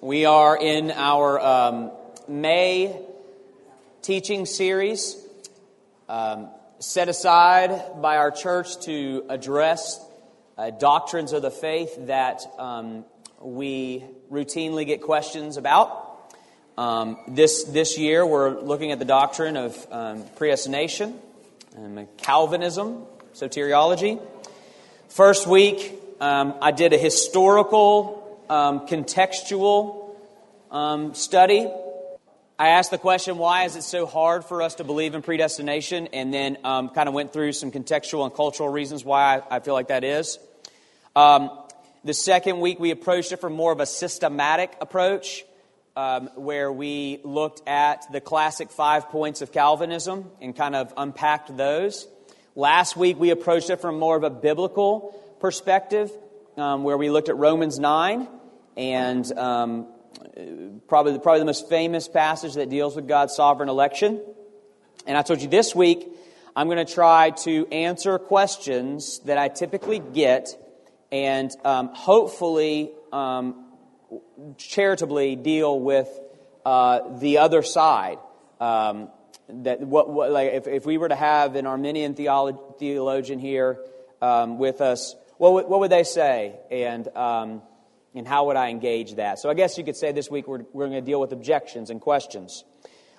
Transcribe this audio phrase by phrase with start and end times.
[0.00, 1.90] We are in our um,
[2.28, 3.00] May
[4.02, 5.16] teaching series
[6.08, 10.04] um, set aside by our church to address
[10.56, 13.04] uh, doctrines of the faith that um,
[13.40, 16.32] we routinely get questions about.
[16.78, 21.18] Um, this, this year, we're looking at the doctrine of um, predestination,
[21.76, 23.04] and Calvinism,
[23.34, 24.20] soteriology.
[25.08, 28.21] First week, um, I did a historical,
[28.52, 30.14] um, contextual
[30.70, 31.66] um, study.
[32.58, 36.08] I asked the question, why is it so hard for us to believe in predestination?
[36.08, 39.60] And then um, kind of went through some contextual and cultural reasons why I, I
[39.60, 40.38] feel like that is.
[41.16, 41.50] Um,
[42.04, 45.46] the second week, we approached it from more of a systematic approach,
[45.96, 51.56] um, where we looked at the classic five points of Calvinism and kind of unpacked
[51.56, 52.06] those.
[52.54, 56.12] Last week, we approached it from more of a biblical perspective,
[56.58, 58.28] um, where we looked at Romans 9
[58.76, 59.86] and um,
[60.88, 64.20] probably, probably the most famous passage that deals with God's sovereign election.
[65.06, 66.08] And I told you this week,
[66.54, 70.48] I'm going to try to answer questions that I typically get
[71.10, 73.66] and um, hopefully um,
[74.56, 76.08] charitably deal with
[76.64, 78.18] uh, the other side.
[78.60, 79.08] Um,
[79.48, 83.78] that what, what, like if, if we were to have an Arminian theolo- theologian here
[84.22, 86.54] um, with us, what what would they say?
[86.70, 87.62] And, um,
[88.14, 89.38] and how would I engage that?
[89.38, 91.90] So I guess you could say this week we're, we're going to deal with objections
[91.90, 92.64] and questions.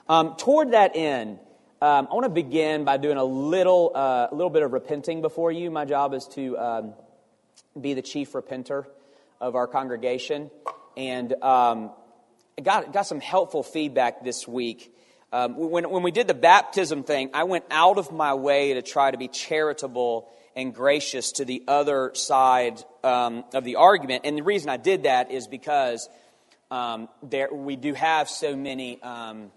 [0.08, 1.40] Um, toward that end,
[1.82, 5.22] um, I want to begin by doing a little, uh, a little bit of repenting
[5.22, 5.72] before you.
[5.72, 6.94] My job is to um,
[7.80, 8.86] be the chief repenter
[9.42, 10.52] of our congregation.
[10.96, 11.92] And um,
[12.62, 14.94] got, got some helpful feedback this week.
[15.32, 18.82] Um, when, when we did the baptism thing, I went out of my way to
[18.82, 24.24] try to be charitable and gracious to the other side um, of the argument.
[24.26, 26.10] And the reason I did that is because
[26.72, 29.52] um, there, we do have so many um,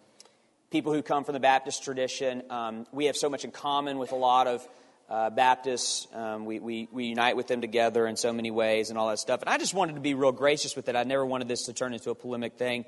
[0.70, 2.42] people who come from the Baptist tradition.
[2.50, 4.69] Um, we have so much in common with a lot of
[5.09, 6.09] uh, Baptists.
[6.12, 9.19] Um, we, we, we unite with them together in so many ways and all that
[9.19, 9.41] stuff.
[9.41, 10.97] And I just wanted to be real gracious with it.
[10.97, 12.84] I never wanted this to turn into a polemic thing.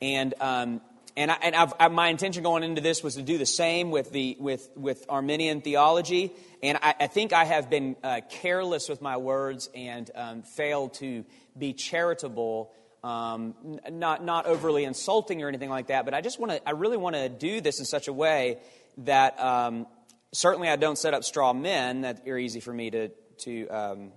[0.00, 0.80] And um,
[1.16, 4.12] and, I, and I, my intention going into this was to do the same with,
[4.12, 6.32] the, with, with Arminian theology.
[6.62, 10.94] And I, I think I have been uh, careless with my words and um, failed
[10.94, 11.24] to
[11.56, 12.70] be charitable,
[13.02, 13.54] um,
[13.90, 16.04] not, not overly insulting or anything like that.
[16.04, 18.58] But I just want to, I really want to do this in such a way
[18.98, 19.86] that um,
[20.32, 24.12] certainly I don't set up straw men that are easy for me to, to, um,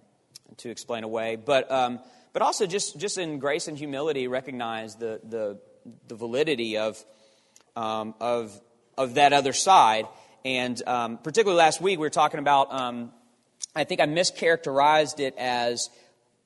[0.58, 1.38] to explain away.
[1.38, 2.00] But, um,
[2.34, 5.60] but also just, just in grace and humility recognize the, the
[6.08, 7.04] the validity of,
[7.76, 8.60] um, of,
[8.98, 10.06] of that other side.
[10.46, 13.12] And um, particularly last week, we were talking about, um,
[13.76, 15.90] I think I mischaracterized it as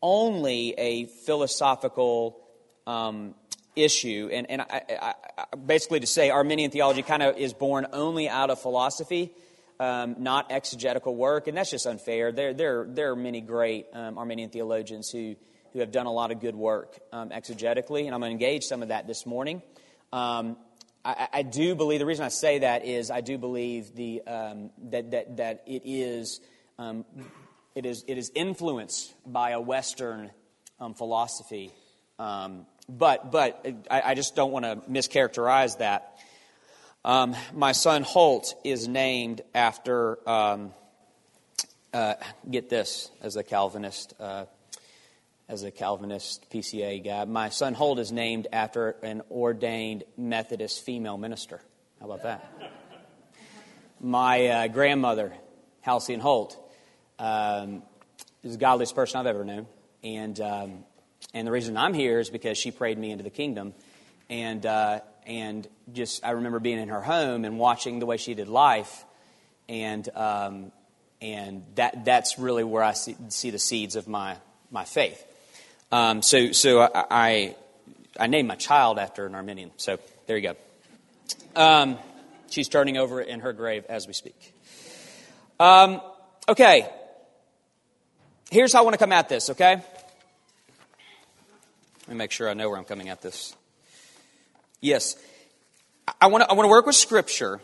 [0.02, 2.40] only a philosophical
[2.86, 3.36] um,
[3.76, 4.30] issue.
[4.31, 8.30] And, and I, I, I, basically to say Arminian theology kind of is born only
[8.30, 9.31] out of philosophy.
[9.80, 12.31] Um, not exegetical work, and that's just unfair.
[12.31, 15.36] There, there, there are many great um, Arminian theologians who
[15.73, 18.63] who have done a lot of good work um, exegetically, and I'm going to engage
[18.66, 19.61] some of that this morning.
[20.11, 20.57] Um,
[21.03, 24.69] I, I, do believe the reason I say that is I do believe the um,
[24.91, 26.39] that, that that it is
[26.78, 27.03] um,
[27.75, 30.31] it is it is influenced by a Western
[30.79, 31.72] um, philosophy,
[32.19, 36.19] um, but but I, I, just don't want to mischaracterize that.
[37.03, 40.19] my son Holt is named after.
[41.94, 42.16] Uh,
[42.50, 44.16] get this as a Calvinist.
[44.19, 44.45] Uh,
[45.53, 47.25] as a Calvinist PCA guy.
[47.25, 51.62] My son Holt is named after an ordained Methodist female minister.
[52.00, 52.52] How about that?
[54.02, 55.31] My uh, grandmother,
[55.81, 56.58] Halcyon Holt,
[57.19, 57.84] um,
[58.42, 59.68] is the godliest person I've ever known.
[60.03, 60.86] And, um,
[61.36, 63.75] and the reason I'm here is because she prayed me into the kingdom.
[64.31, 68.34] And, uh, and just, I remember being in her home and watching the way she
[68.34, 69.06] did life.
[69.69, 70.72] And, um,
[71.22, 74.38] and that, that's really where I see, see the seeds of my,
[74.72, 75.24] my faith.
[75.94, 77.56] Um, so so I, I,
[78.19, 79.69] I named my child after an Arminian.
[79.78, 80.56] So there you go.
[81.56, 82.00] Um,
[82.50, 84.56] she's turning over in her grave as we speak.
[85.60, 86.01] Um,
[86.50, 86.90] okay.
[88.50, 89.84] Here's how I want to come at this, okay?
[92.07, 93.56] Let me make sure I know where I'm coming at this.
[94.81, 95.16] Yes.
[96.19, 97.62] I want to, I want to work with Scripture.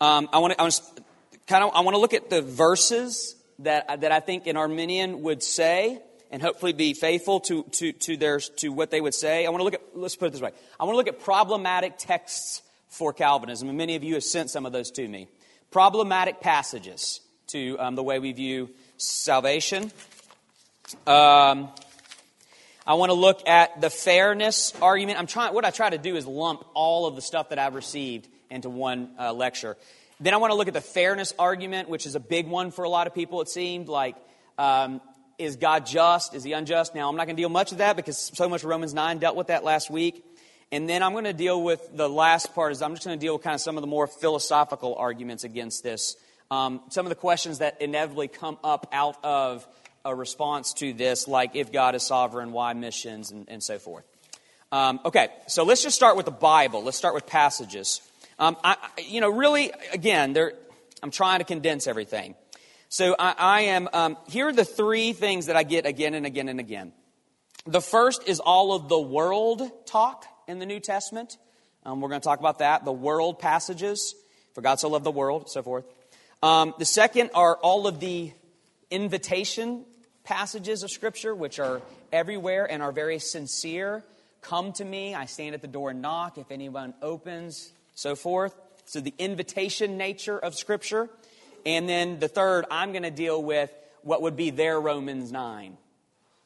[0.00, 1.02] Um, I want to, I want to
[1.46, 5.20] kind of I want to look at the verses that, that I think an Arminian
[5.20, 9.46] would say and hopefully be faithful to, to, to, their, to what they would say.
[9.46, 10.50] I want to look at, let's put it this way.
[10.78, 14.50] I want to look at problematic texts for Calvinism, and many of you have sent
[14.50, 15.28] some of those to me.
[15.70, 19.90] Problematic passages to um, the way we view salvation.
[21.06, 21.68] Um,
[22.86, 25.18] I want to look at the fairness argument.
[25.18, 27.74] I'm trying, what I try to do is lump all of the stuff that I've
[27.74, 29.76] received into one uh, lecture.
[30.20, 32.84] Then I want to look at the fairness argument, which is a big one for
[32.84, 33.88] a lot of people, it seemed.
[33.88, 34.16] Like,
[34.56, 35.00] um,
[35.38, 36.34] is God just?
[36.34, 36.94] Is he unjust?
[36.94, 39.36] Now, I'm not going to deal much of that because so much Romans 9 dealt
[39.36, 40.24] with that last week.
[40.70, 43.24] And then I'm going to deal with the last part is I'm just going to
[43.24, 46.16] deal with kind of some of the more philosophical arguments against this.
[46.50, 49.66] Um, some of the questions that inevitably come up out of
[50.04, 54.04] a response to this, like if God is sovereign, why missions, and, and so forth.
[54.72, 56.82] Um, okay, so let's just start with the Bible.
[56.82, 58.02] Let's start with passages.
[58.38, 58.76] Um, I,
[59.06, 60.36] you know, really, again,
[61.02, 62.34] I'm trying to condense everything.
[62.90, 66.24] So I, I am, um, here are the three things that I get again and
[66.24, 66.92] again and again.
[67.66, 71.36] The first is all of the world talk in the New Testament.
[71.84, 74.14] Um, we're going to talk about that, the world passages.
[74.54, 75.84] For God so loved the world, so forth.
[76.42, 78.32] Um, the second are all of the
[78.90, 79.84] invitation
[80.24, 84.02] passages of Scripture, which are everywhere and are very sincere.
[84.40, 86.38] Come to me, I stand at the door and knock.
[86.38, 88.54] If anyone opens, so forth.
[88.86, 91.10] So the invitation nature of Scripture.
[91.66, 93.72] And then the third, I'm going to deal with
[94.02, 95.76] what would be their Romans 9.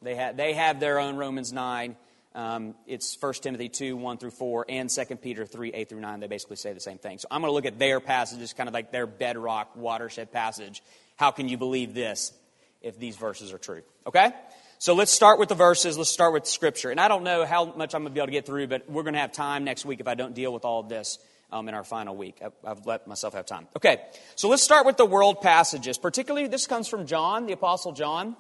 [0.03, 1.97] They, have they have their own Romans 9.
[2.35, 6.21] Um, it's 1 Timothy 2, 1 through 4, and 2 Peter 3, 8 through 9.
[6.21, 7.19] They basically say the same thing.
[7.19, 10.83] So I'm going to look at their passages, kind of like their bedrock watershed passage.
[11.17, 12.33] How can you believe this
[12.81, 13.83] if these verses are true?
[14.07, 14.33] Okay?
[14.79, 15.97] So let's start with the verses.
[15.99, 16.91] Let's start with Scripture.
[16.91, 18.91] And I don't know how much I'm going to be able to get through, but
[18.91, 21.19] we're going to have time next week if I don't deal with all of this
[21.53, 22.43] um, in our final week.
[22.65, 23.69] I've let myself have time.
[23.77, 24.01] Okay,
[24.35, 25.99] so let's start with the world passages.
[25.99, 28.35] Particularly, this comes from John, the Apostle John.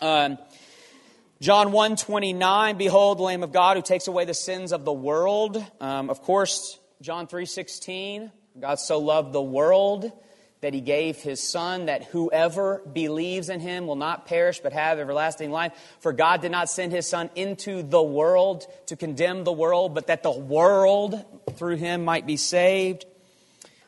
[0.00, 0.38] Um,
[1.40, 4.92] John 1 29, behold the Lamb of God who takes away the sins of the
[4.92, 5.62] world.
[5.80, 10.10] Um, of course, John 3 16, God so loved the world
[10.60, 14.98] that he gave his son that whoever believes in him will not perish but have
[14.98, 15.72] everlasting life.
[16.00, 20.08] For god did not send his son into the world to condemn the world but
[20.08, 21.24] that the world
[21.56, 23.06] through him might be saved.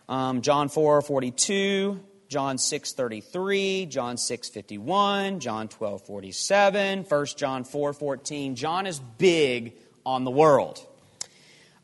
[0.09, 7.65] Um, john 4 42 john 6 33 john 6 51 john 12 47 1 john
[7.65, 9.75] 4 14 john is big
[10.05, 10.85] on the world.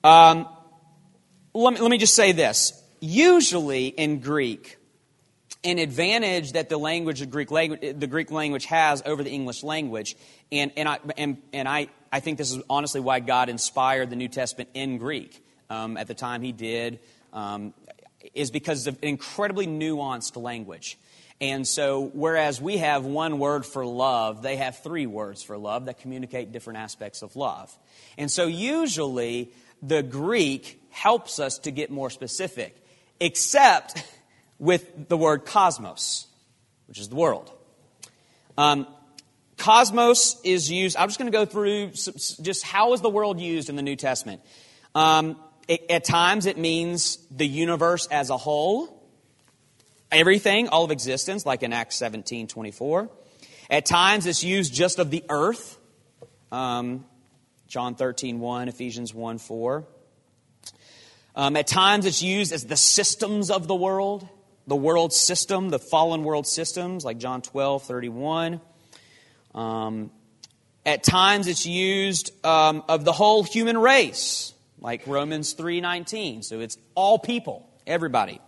[0.02, 0.48] Um,
[1.54, 2.82] let, me, let me just say this.
[3.00, 4.75] Usually in Greek,
[5.66, 9.64] an advantage that the language, the Greek language, the Greek language has over the English
[9.64, 10.16] language,
[10.52, 14.16] and, and, I, and, and I, I think this is honestly why God inspired the
[14.16, 17.00] New Testament in Greek um, at the time He did,
[17.32, 17.74] um,
[18.32, 20.98] is because of an incredibly nuanced language.
[21.40, 25.86] And so, whereas we have one word for love, they have three words for love
[25.86, 27.76] that communicate different aspects of love.
[28.16, 29.50] And so, usually,
[29.82, 32.74] the Greek helps us to get more specific
[33.20, 34.02] except
[34.58, 36.26] with the word cosmos,
[36.86, 37.52] which is the world.
[38.56, 38.86] Um,
[39.58, 43.68] cosmos is used, I'm just going to go through just how is the world used
[43.68, 44.40] in the New Testament.
[44.94, 45.36] Um,
[45.68, 49.02] it, at times it means the universe as a whole,
[50.10, 53.10] everything, all of existence, like in Acts 17 24.
[53.68, 55.76] At times it's used just of the earth,
[56.52, 57.04] um,
[57.66, 59.84] John 13 1, Ephesians 1 4.
[61.34, 64.26] Um, at times it's used as the systems of the world,
[64.66, 68.60] the world system, the fallen world systems, like John 12, 31.
[69.54, 70.10] Um,
[70.84, 76.44] at times it's used um, of the whole human race, like Romans 3.19.
[76.44, 78.40] So it's all people, everybody.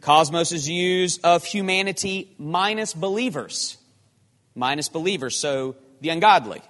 [0.00, 3.76] Cosmos is used of humanity minus believers.
[4.54, 6.62] Minus believers, so the ungodly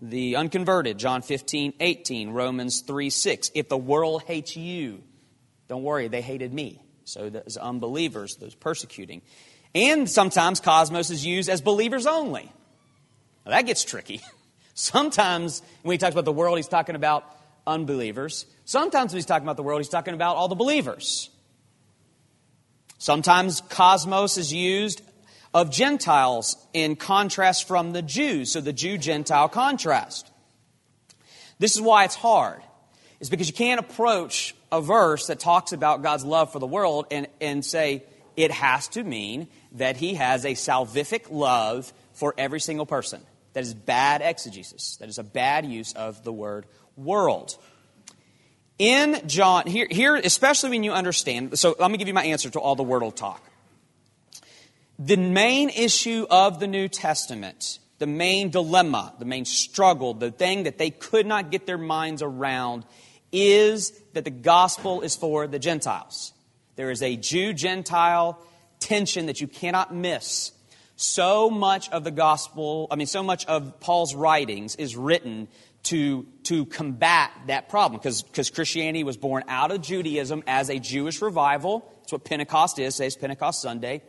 [0.00, 3.50] the unconverted, John 15, 18, Romans 3, 6.
[3.54, 5.02] If the world hates you,
[5.68, 6.82] don't worry, they hated me.
[7.06, 9.22] So those unbelievers, those persecuting.
[9.74, 12.50] And sometimes cosmos is used as believers only.
[13.44, 14.20] Now that gets tricky.
[14.74, 17.24] Sometimes when he talks about the world, he's talking about
[17.64, 18.44] unbelievers.
[18.64, 21.30] Sometimes when he's talking about the world, he's talking about all the believers.
[22.98, 25.00] Sometimes cosmos is used
[25.54, 28.50] of Gentiles in contrast from the Jews.
[28.50, 30.28] So the Jew Gentile contrast.
[31.60, 32.62] This is why it's hard.
[33.20, 37.06] Is because you can't approach a verse that talks about God's love for the world
[37.10, 38.04] and, and say
[38.36, 43.22] it has to mean that he has a salvific love for every single person.
[43.52, 44.96] That is bad exegesis.
[44.96, 47.56] That is a bad use of the word world.
[48.78, 52.50] In John, here, here especially when you understand, so let me give you my answer
[52.50, 53.42] to all the world talk.
[54.98, 60.64] The main issue of the New Testament, the main dilemma, the main struggle, the thing
[60.64, 62.84] that they could not get their minds around
[63.32, 66.32] is that the gospel is for the Gentiles.
[66.76, 68.38] There is a Jew Gentile
[68.80, 70.52] tension that you cannot miss.
[70.96, 75.48] So much of the gospel, I mean, so much of Paul's writings is written
[75.84, 81.22] to, to combat that problem because Christianity was born out of Judaism as a Jewish
[81.22, 81.90] revival.
[82.00, 82.96] That's what Pentecost is.
[82.96, 84.02] Today's Pentecost Sunday.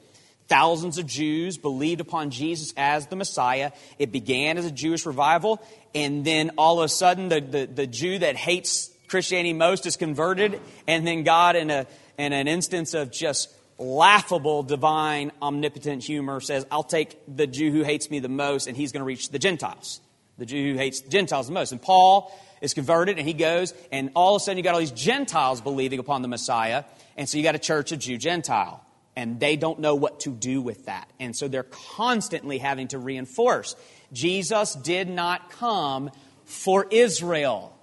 [0.48, 3.72] Thousands of Jews believed upon Jesus as the Messiah.
[4.00, 5.62] It began as a Jewish revival,
[5.94, 9.98] and then all of a sudden, the, the, the Jew that hates Christianity most is
[9.98, 11.88] converted, and then God, in, a,
[12.18, 17.84] in an instance of just laughable, divine, omnipotent humor, says, I'll take the Jew who
[17.84, 20.02] hates me the most, and he's going to reach the Gentiles.
[20.38, 21.72] The Jew who hates Gentiles the most.
[21.72, 24.80] And Paul is converted, and he goes, and all of a sudden, you got all
[24.80, 26.84] these Gentiles believing upon the Messiah,
[27.16, 28.84] and so you got a church of Jew Gentile
[29.18, 31.10] and they don't know what to do with that.
[31.20, 33.76] And so they're constantly having to reinforce
[34.14, 36.12] Jesus did not come
[36.46, 37.77] for Israel,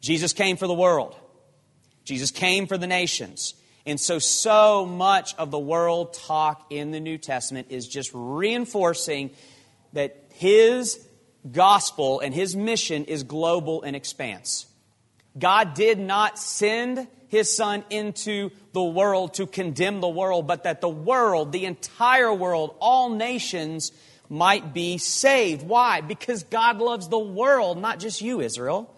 [0.00, 1.16] Jesus came for the world,
[2.04, 3.54] Jesus came for the nations.
[3.86, 9.30] And so, so much of the world talk in the New Testament is just reinforcing
[9.94, 11.04] that his
[11.50, 14.66] gospel and his mission is global in expanse.
[15.38, 20.80] God did not send his son into the world to condemn the world, but that
[20.80, 23.92] the world, the entire world, all nations
[24.28, 25.66] might be saved.
[25.66, 26.00] Why?
[26.00, 28.94] Because God loves the world, not just you, Israel.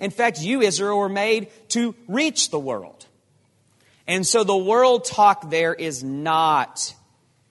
[0.00, 3.06] In fact, you, Israel, were made to reach the world.
[4.06, 6.94] And so the world talk there is not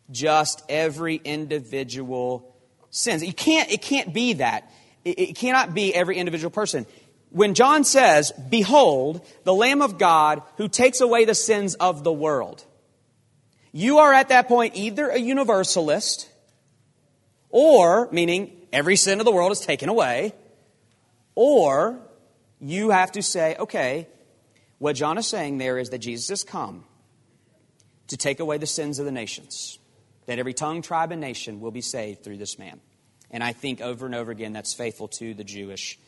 [0.09, 2.55] just every individual
[2.89, 3.23] sins.
[3.23, 4.71] You can't, it can't be that.
[5.03, 6.85] It, it cannot be every individual person
[7.29, 12.11] when John says, Behold, the Lamb of God who takes away the sins of the
[12.11, 12.63] world,
[13.71, 16.29] you are at that point either a universalist,
[17.49, 20.33] or, meaning every sin of the world is taken away,
[21.35, 21.99] or
[22.59, 24.07] you have to say, okay,
[24.79, 26.85] what John is saying there is that Jesus has come
[28.07, 29.79] to take away the sins of the nations,
[30.25, 32.79] that every tongue, tribe, and nation will be saved through this man.
[33.31, 35.99] And I think over and over again that's faithful to the Jewish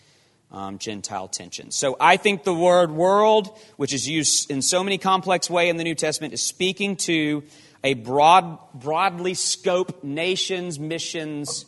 [0.51, 1.71] um, Gentile tension.
[1.71, 5.77] So I think the word world, which is used in so many complex way in
[5.77, 7.43] the New Testament, is speaking to
[7.83, 11.65] a broad, broadly scoped nations, missions,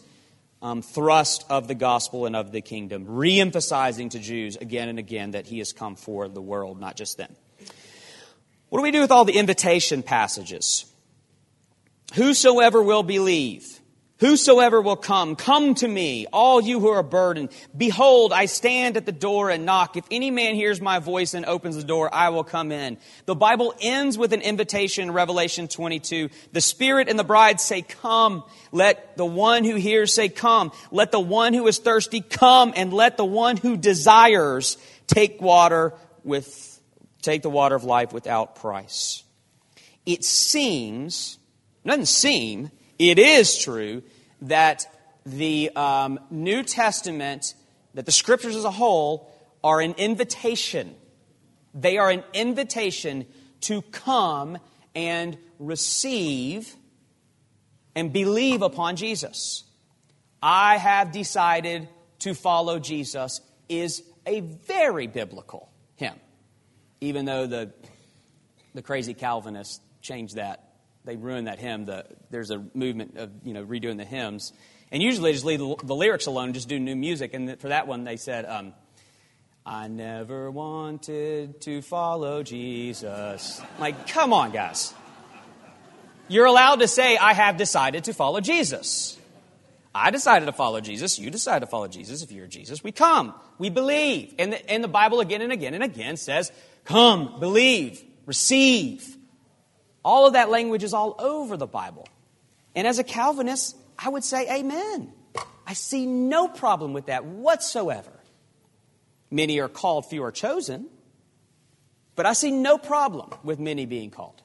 [0.61, 5.31] um, thrust of the gospel and of the kingdom, re-emphasizing to Jews again and again
[5.31, 7.35] that he has come for the world, not just them.
[8.69, 10.85] What do we do with all the invitation passages?
[12.13, 13.80] Whosoever will believe.
[14.21, 17.49] Whosoever will come, come to me, all you who are burdened.
[17.75, 19.97] Behold, I stand at the door and knock.
[19.97, 22.99] If any man hears my voice and opens the door, I will come in.
[23.25, 26.29] The Bible ends with an invitation in Revelation 22.
[26.51, 28.43] The Spirit and the bride say, Come.
[28.71, 30.71] Let the one who hears say, Come.
[30.91, 35.95] Let the one who is thirsty come, and let the one who desires take water
[36.23, 36.79] with,
[37.23, 39.23] take the water of life without price.
[40.05, 41.39] It seems,
[41.83, 44.03] doesn't seem, it is true
[44.41, 44.86] that
[45.25, 47.53] the um, New Testament,
[47.93, 49.31] that the scriptures as a whole,
[49.63, 50.95] are an invitation.
[51.74, 53.27] They are an invitation
[53.62, 54.57] to come
[54.95, 56.75] and receive
[57.95, 59.63] and believe upon Jesus.
[60.41, 61.88] I have decided
[62.19, 66.19] to follow Jesus is a very biblical hymn,
[67.00, 67.71] even though the,
[68.74, 70.70] the crazy Calvinists changed that
[71.05, 71.86] they ruined that hymn.
[71.86, 74.53] The, there's a movement of you know redoing the hymns,
[74.91, 77.34] and usually they just leave the, the lyrics alone just do new music.
[77.34, 78.74] And for that one, they said, um,
[79.65, 84.93] "I never wanted to follow Jesus." Like, come on, guys.
[86.27, 89.17] You're allowed to say, "I have decided to follow Jesus."
[89.93, 91.20] I decided to follow Jesus.
[91.20, 92.24] You decide to follow Jesus.
[92.24, 93.34] If you're Jesus, we come.
[93.58, 94.34] We believe.
[94.39, 96.50] And the, and the Bible again and again and again says,
[96.86, 99.17] come, believe, receive.
[100.03, 102.08] All of that language is all over the Bible.
[102.75, 105.13] And as a Calvinist, I would say amen.
[105.65, 108.12] I see no problem with that whatsoever.
[109.29, 110.88] Many are called, few are chosen.
[112.15, 114.41] But I see no problem with many being called.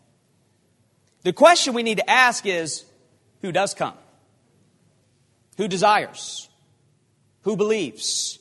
[1.22, 2.84] The question we need to ask is
[3.42, 3.94] who does come?
[5.56, 6.48] Who desires?
[7.42, 8.38] Who believes?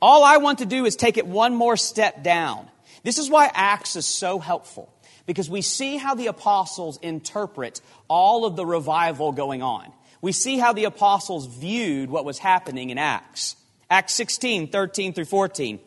[0.00, 2.68] All I want to do is take it one more step down.
[3.02, 4.92] This is why Acts is so helpful
[5.26, 9.92] because we see how the apostles interpret all of the revival going on.
[10.22, 13.56] We see how the apostles viewed what was happening in Acts.
[13.90, 15.80] Acts 16, 13 through 14.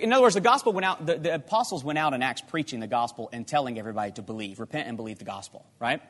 [0.00, 2.80] In other words, the gospel went out, the, the apostles went out in Acts preaching
[2.80, 6.02] the gospel and telling everybody to believe, repent and believe the gospel, right?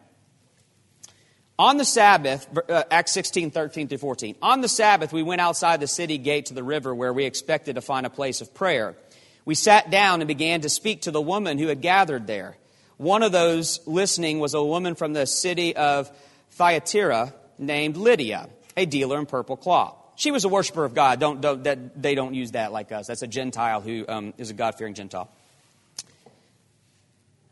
[1.59, 4.35] On the Sabbath, uh, Acts 16, 13 through 14.
[4.43, 7.77] On the Sabbath, we went outside the city gate to the river where we expected
[7.77, 8.97] to find a place of prayer.
[9.45, 12.57] We sat down and began to speak to the woman who had gathered there.
[12.97, 16.11] One of those listening was a woman from the city of
[16.53, 19.97] Thyatira named Lydia, a dealer in purple cloth.
[20.17, 21.19] She was a worshiper of God.
[21.19, 23.09] Don't, don't, that, they don't use that like us.
[23.09, 25.29] That's a Gentile who um, is a God fearing Gentile.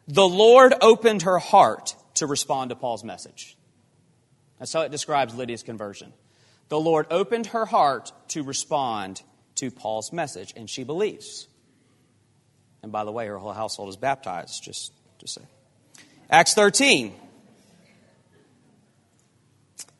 [0.08, 3.56] The Lord opened her heart to respond to Paul's message.
[4.58, 6.12] That's how it describes Lydia's conversion.
[6.68, 9.22] The Lord opened her heart to respond
[9.56, 11.48] to Paul's message, and she believes.
[12.82, 15.42] And by the way, her whole household is baptized, just to say.
[16.28, 17.14] Acts 13,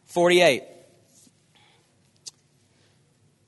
[0.07, 0.65] 48.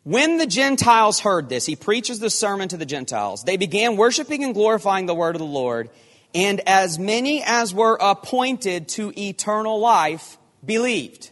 [0.04, 3.42] When the Gentiles heard this, he preaches the sermon to the Gentiles.
[3.42, 5.88] They began worshiping and glorifying the word of the Lord,
[6.34, 11.30] and as many as were appointed to eternal life believed.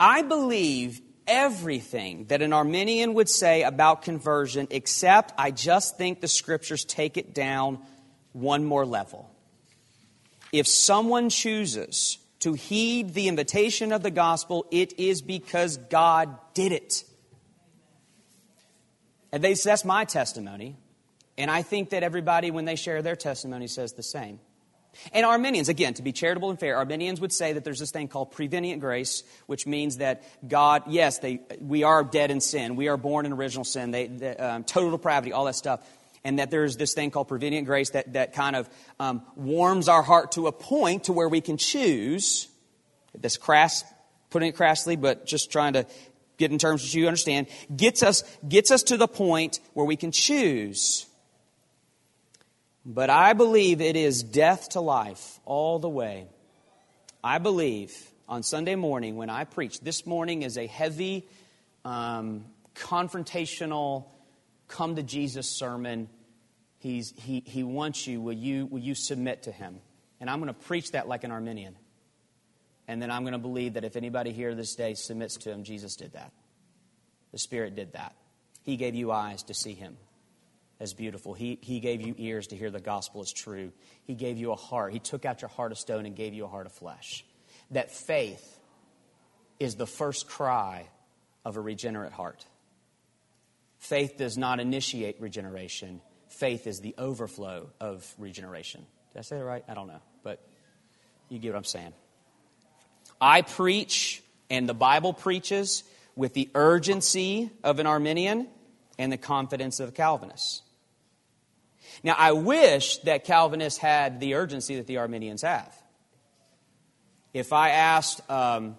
[0.00, 6.28] I believe everything that an Arminian would say about conversion, except I just think the
[6.28, 7.78] scriptures take it down
[8.32, 9.30] one more level.
[10.52, 16.72] If someone chooses to heed the invitation of the gospel, it is because God did
[16.72, 17.04] it.
[19.32, 20.76] And they, that's my testimony.
[21.38, 24.40] And I think that everybody, when they share their testimony, says the same.
[25.12, 28.08] And Arminians, again, to be charitable and fair, Arminians would say that there's this thing
[28.08, 32.76] called prevenient grace, which means that God, yes, they, we are dead in sin.
[32.76, 35.80] We are born in original sin, they, they, um, total depravity, all that stuff
[36.26, 40.02] and that there's this thing called prevenient grace that, that kind of um, warms our
[40.02, 42.48] heart to a point to where we can choose.
[43.16, 43.84] This crass,
[44.30, 45.86] putting it crassly, but just trying to
[46.36, 49.94] get in terms that you understand, gets us, gets us to the point where we
[49.94, 51.06] can choose.
[52.88, 56.28] But I believe it is death to life all the way.
[57.22, 57.92] I believe
[58.28, 61.26] on Sunday morning when I preach, this morning is a heavy,
[61.84, 62.44] um,
[62.76, 64.04] confrontational,
[64.68, 66.08] come to Jesus sermon
[66.78, 68.66] He's, he, he wants you will, you.
[68.66, 69.80] will you submit to him?
[70.20, 71.74] And I'm going to preach that like an Arminian.
[72.86, 75.64] And then I'm going to believe that if anybody here this day submits to him,
[75.64, 76.30] Jesus did that.
[77.32, 78.14] The Spirit did that.
[78.62, 79.96] He gave you eyes to see him
[80.78, 81.34] as beautiful.
[81.34, 83.72] He, he gave you ears to hear the gospel is true.
[84.04, 84.92] He gave you a heart.
[84.92, 87.24] He took out your heart of stone and gave you a heart of flesh.
[87.70, 88.58] That faith
[89.58, 90.88] is the first cry
[91.44, 92.44] of a regenerate heart.
[93.78, 98.84] Faith does not initiate regeneration, faith is the overflow of regeneration.
[99.12, 99.64] Did I say that right?
[99.68, 100.44] I don't know, but
[101.28, 101.92] you get what I'm saying.
[103.20, 105.84] I preach, and the Bible preaches,
[106.16, 108.48] with the urgency of an Arminian
[108.98, 110.62] and the confidence of a Calvinist.
[112.02, 115.74] Now, I wish that Calvinists had the urgency that the Arminians have.
[117.32, 118.76] If I asked, um,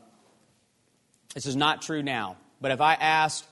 [1.33, 3.45] this is not true now, but if I asked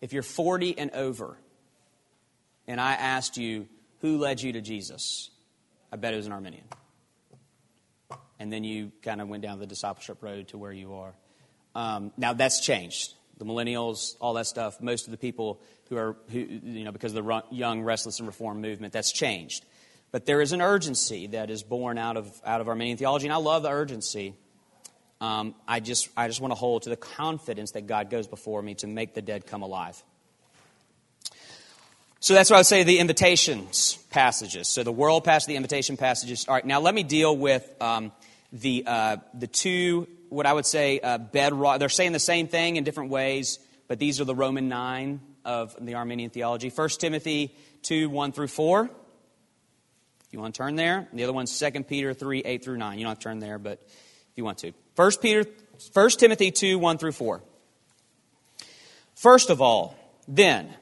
[0.00, 1.36] if you're 40 and over,
[2.66, 3.68] and I asked you,
[4.00, 5.30] who led you to Jesus?
[5.92, 6.64] I bet it was an Arminian.
[8.38, 11.14] And then you kind of went down the discipleship road to where you are.
[11.74, 13.14] Um, now that's changed.
[13.38, 17.14] The millennials, all that stuff, most of the people who are, who, you know, because
[17.14, 19.64] of the young, restless, and reform movement, that's changed.
[20.10, 23.32] But there is an urgency that is born out of, out of Arminian theology, and
[23.32, 24.34] I love the urgency.
[25.20, 28.62] Um, I, just, I just want to hold to the confidence that God goes before
[28.62, 30.02] me to make the dead come alive.
[32.20, 34.68] So that's why I would say the invitations passages.
[34.68, 36.46] So the world passage, the invitation passages.
[36.48, 38.12] All right, now let me deal with um,
[38.52, 41.78] the, uh, the two, what I would say, uh, bedrock.
[41.78, 43.58] They're saying the same thing in different ways,
[43.88, 46.70] but these are the Roman nine of the Arminian theology.
[46.70, 48.84] 1 Timothy 2, 1 through 4.
[48.84, 51.08] If you want to turn there.
[51.12, 52.98] The other one's 2 Peter 3, 8 through 9.
[52.98, 54.72] You don't have to turn there, but if you want to.
[54.96, 55.44] 1 Peter,
[55.92, 57.42] 1 Timothy 2, 1 through 4.
[59.14, 59.96] First of all,
[60.28, 60.74] then,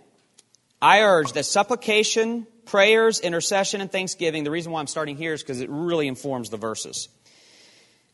[0.80, 5.42] I urge that supplication, prayers, intercession, and thanksgiving, the reason why I'm starting here is
[5.42, 7.08] because it really informs the verses.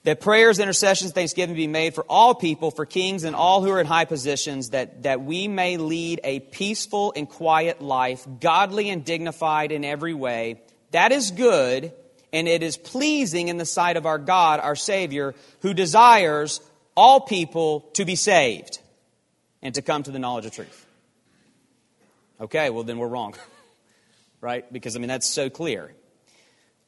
[0.05, 3.81] That prayers, intercessions, thanksgiving be made for all people, for kings and all who are
[3.81, 9.05] in high positions, that, that we may lead a peaceful and quiet life, godly and
[9.05, 10.63] dignified in every way.
[10.93, 11.93] That is good,
[12.33, 16.61] and it is pleasing in the sight of our God, our Savior, who desires
[16.97, 18.79] all people to be saved
[19.61, 20.87] and to come to the knowledge of truth.
[22.41, 23.35] Okay, well, then we're wrong.
[24.41, 24.71] right?
[24.73, 25.93] Because, I mean, that's so clear.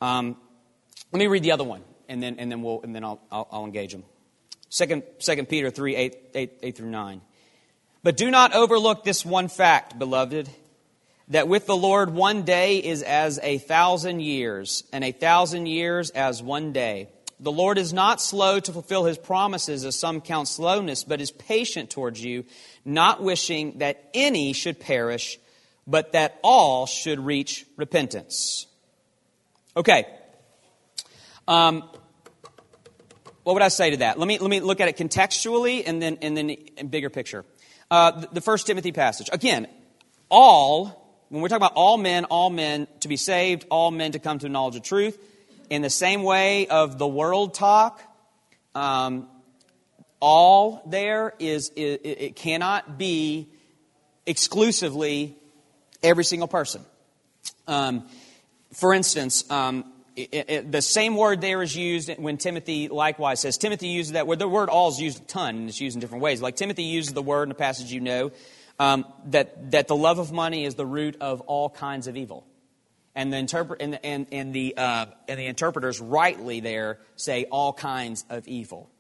[0.01, 0.37] Um,
[1.13, 3.49] let me read the other one, and then, and then, we'll, and then I'll, I'll,
[3.51, 4.05] I'll engage them.
[4.69, 7.21] Second, Second Peter 3 8, 8, 8 through 9.
[8.03, 10.49] But do not overlook this one fact, beloved,
[11.29, 16.11] that with the Lord one day is as a thousand years, and a thousand years
[16.11, 17.09] as one day.
[17.39, 21.31] The Lord is not slow to fulfill his promises, as some count slowness, but is
[21.31, 22.45] patient towards you,
[22.85, 25.39] not wishing that any should perish,
[25.87, 28.67] but that all should reach repentance.
[29.77, 30.07] Okay.
[31.53, 31.85] Um,
[33.43, 34.19] what would I say to that?
[34.19, 36.57] Let me, let me look at it contextually and then, and then
[36.89, 37.45] bigger picture.
[37.91, 39.29] Uh, the, the First Timothy passage.
[39.31, 39.67] Again,
[40.31, 44.19] all, when we're talking about all men, all men to be saved, all men to
[44.19, 45.19] come to knowledge of truth,
[45.69, 48.01] in the same way of the world talk,
[48.75, 49.29] um,
[50.21, 53.47] all there is, it, it cannot be
[54.25, 55.37] exclusively
[56.03, 56.83] every single person.
[57.69, 58.09] Um,
[58.73, 63.57] for instance, um, it, it, the same word there is used when Timothy likewise says,
[63.59, 64.39] Timothy uses that word.
[64.39, 66.43] The word all is used a ton, and it's used in different ways.
[66.43, 68.31] Like Timothy uses the word in a passage you know,
[68.79, 72.47] um, that, that the love of money is the root of all kinds of evil.
[73.15, 77.73] And the, interpret, and, and, and, the, uh, and the interpreters rightly there say all
[77.73, 78.91] kinds of evil.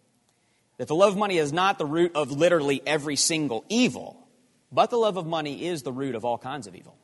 [0.79, 4.27] That the love of money is not the root of literally every single evil,
[4.71, 6.97] but the love of money is the root of all kinds of evil.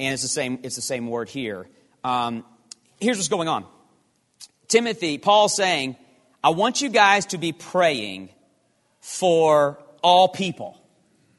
[0.00, 1.68] And it's the same, it's the same word here.
[2.04, 2.44] Um,
[3.00, 3.66] here's what's going on
[4.68, 5.96] Timothy, Paul saying,
[6.42, 8.30] I want you guys to be praying
[9.00, 10.80] for all people.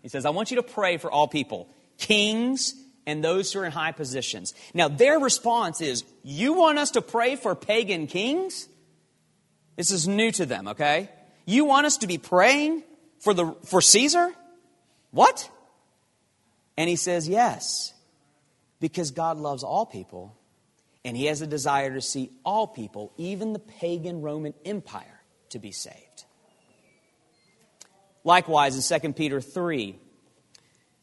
[0.01, 3.65] He says, I want you to pray for all people, kings and those who are
[3.65, 4.53] in high positions.
[4.73, 8.67] Now, their response is, You want us to pray for pagan kings?
[9.75, 11.09] This is new to them, okay?
[11.45, 12.83] You want us to be praying
[13.19, 14.31] for, the, for Caesar?
[15.11, 15.49] What?
[16.77, 17.93] And he says, Yes,
[18.79, 20.37] because God loves all people
[21.05, 25.59] and he has a desire to see all people, even the pagan Roman Empire, to
[25.59, 26.25] be saved.
[28.23, 29.97] Likewise, in 2 Peter 3,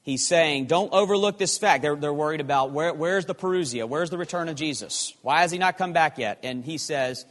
[0.02, 1.82] he's saying, Don't overlook this fact.
[1.82, 3.86] They're, they're worried about where, where's the Parousia?
[3.86, 5.12] Where's the return of Jesus?
[5.20, 6.40] Why has he not come back yet?
[6.42, 7.26] And he says,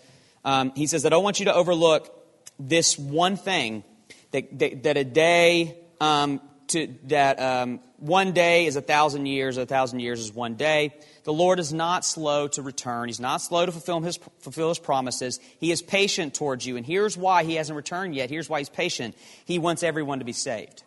[0.45, 2.15] um, he says, I don't want you to overlook
[2.59, 3.83] this one thing
[4.31, 9.57] that, that, that a day um, to, that um, one day is a thousand years,
[9.57, 10.93] a thousand years is one day.
[11.23, 13.07] The Lord is not slow to return.
[13.09, 15.39] He's not slow to fulfill his, fulfill his promises.
[15.59, 16.77] He is patient towards you.
[16.77, 18.29] And here's why he hasn't returned yet.
[18.29, 19.15] Here's why he's patient.
[19.45, 20.83] He wants everyone to be saved.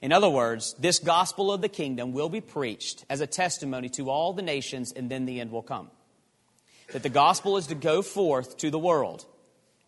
[0.00, 4.10] In other words, this gospel of the kingdom will be preached as a testimony to
[4.10, 5.90] all the nations, and then the end will come.
[6.92, 9.24] That the gospel is to go forth to the world.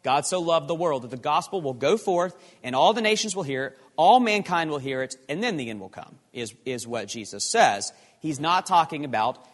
[0.07, 3.37] God so loved the world that the gospel will go forth, and all the nations
[3.37, 6.55] will hear it all mankind will hear it, and then the end will come, is,
[6.65, 7.93] is what Jesus says.
[8.21, 9.45] He's not talking about,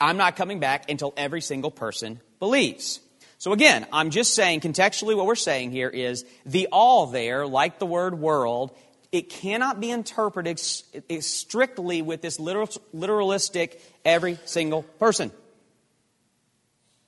[0.00, 3.00] I'm not coming back until every single person believes.
[3.38, 7.78] So again, I'm just saying, contextually, what we're saying here is the all there, like
[7.78, 8.74] the word world,
[9.12, 15.30] it cannot be interpreted strictly with this literal, literalistic every single person.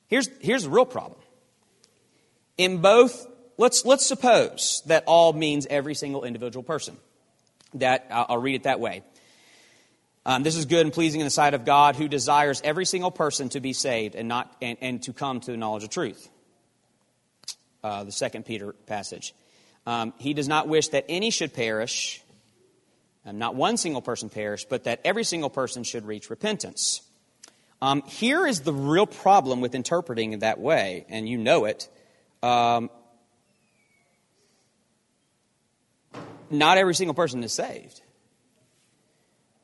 [0.08, 1.18] Here's, here's the real problem.
[2.58, 3.26] In both
[3.58, 6.96] let's, let's suppose that all means every single individual person.
[7.74, 9.02] That I'll read it that way.
[10.24, 13.10] Um, this is good and pleasing in the sight of God, who desires every single
[13.10, 16.28] person to be saved and not and, and to come to the knowledge of truth.
[17.84, 19.34] Uh, the second Peter passage.
[19.86, 22.20] Um, he does not wish that any should perish,
[23.24, 27.02] and not one single person perish, but that every single person should reach repentance.
[27.80, 31.88] Um, here is the real problem with interpreting that way, and you know it.
[32.46, 32.90] Um,
[36.48, 38.00] not every single person is saved.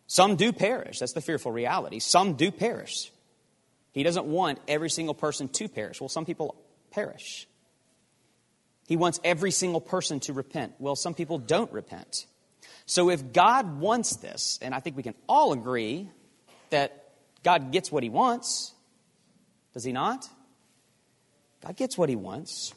[0.08, 0.98] Some do perish.
[0.98, 2.00] That's the fearful reality.
[2.00, 3.12] Some do perish.
[3.92, 6.00] He doesn't want every single person to perish.
[6.00, 6.56] Well, some people
[6.90, 7.46] perish.
[8.88, 10.74] He wants every single person to repent.
[10.80, 12.26] Well, some people don't repent.
[12.84, 16.10] So if God wants this, and I think we can all agree
[16.70, 17.04] that
[17.44, 18.74] God gets what he wants,
[19.72, 20.28] does he not?
[21.64, 22.74] God gets what he wants.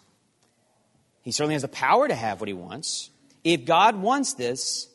[1.23, 3.09] He certainly has the power to have what he wants.
[3.43, 4.87] If God wants this,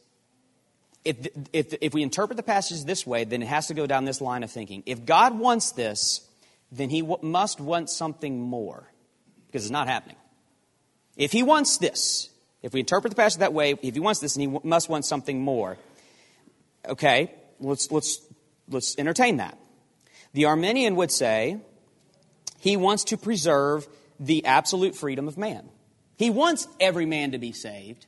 [1.05, 4.05] if, if, if we interpret the passage this way, then it has to go down
[4.05, 4.83] this line of thinking.
[4.87, 6.21] If God wants this,
[6.71, 8.89] then he w- must want something more,
[9.47, 10.17] because it's not happening.
[11.17, 12.31] If he wants this,
[12.63, 14.89] if we interpret the passage that way, if he wants this, then he w- must
[14.89, 15.79] want something more.
[16.87, 18.21] Okay, let's, let's,
[18.69, 19.59] let's entertain that.
[20.33, 21.59] The Arminian would say
[22.61, 23.89] he wants to preserve
[24.21, 25.69] the absolute freedom of man.
[26.17, 28.07] He wants every man to be saved,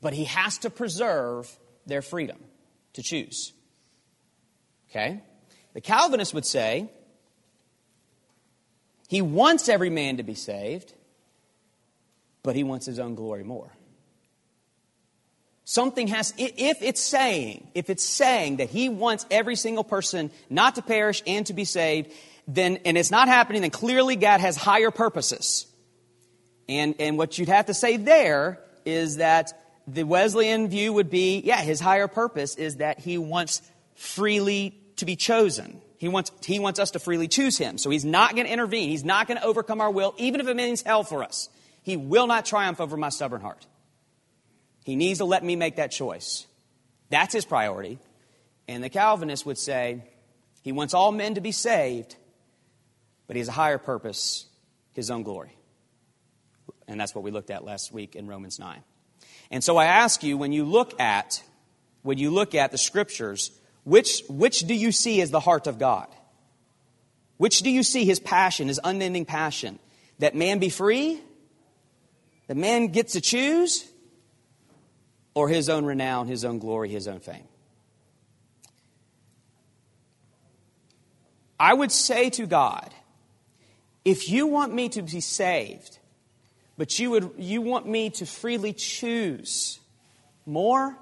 [0.00, 1.54] but he has to preserve
[1.86, 2.38] their freedom
[2.94, 3.52] to choose.
[4.90, 5.20] Okay?
[5.74, 6.88] The Calvinist would say
[9.08, 10.94] he wants every man to be saved,
[12.42, 13.70] but he wants his own glory more.
[15.68, 20.76] Something has, if it's saying, if it's saying that he wants every single person not
[20.76, 22.12] to perish and to be saved,
[22.46, 25.66] then, and it's not happening, then clearly God has higher purposes.
[26.68, 29.52] And, and what you'd have to say there is that
[29.86, 33.62] the Wesleyan view would be yeah, his higher purpose is that he wants
[33.94, 35.80] freely to be chosen.
[35.98, 37.78] He wants, he wants us to freely choose him.
[37.78, 38.90] So he's not going to intervene.
[38.90, 41.48] He's not going to overcome our will, even if it means hell for us.
[41.82, 43.66] He will not triumph over my stubborn heart.
[44.84, 46.46] He needs to let me make that choice.
[47.10, 47.98] That's his priority.
[48.68, 50.02] And the Calvinist would say
[50.62, 52.16] he wants all men to be saved,
[53.26, 54.46] but he has a higher purpose,
[54.92, 55.56] his own glory.
[56.88, 58.82] And that's what we looked at last week in Romans 9.
[59.50, 61.42] And so I ask you, when you look at,
[62.02, 63.50] when you look at the scriptures,
[63.84, 66.08] which, which do you see as the heart of God?
[67.36, 69.78] Which do you see his passion, his unending passion?
[70.18, 71.20] That man be free?
[72.46, 73.86] That man gets to choose?
[75.34, 77.46] Or his own renown, his own glory, his own fame?
[81.58, 82.92] I would say to God,
[84.06, 85.98] if you want me to be saved,
[86.78, 89.80] but you, would, you want me to freely choose
[90.46, 90.96] more,